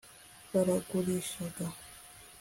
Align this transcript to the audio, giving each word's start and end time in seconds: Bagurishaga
Bagurishaga 0.51 1.65